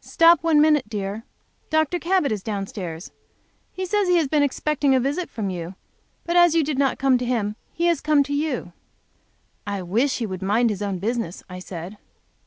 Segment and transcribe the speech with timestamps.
[0.00, 1.24] "Stop one minute, dear.
[1.68, 1.98] Dr.
[1.98, 3.12] Cabot is downstairs.
[3.74, 5.74] He says he has been expecting a visit from you, and
[6.24, 8.72] that as you did not come to him, he has come to you."
[9.66, 11.98] "I wish he would mind his own business," I said.